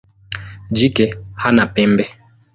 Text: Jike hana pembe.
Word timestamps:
Jike 0.77 1.05
hana 1.43 1.65
pembe. 1.73 2.05